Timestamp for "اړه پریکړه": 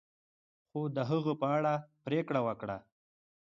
1.57-2.39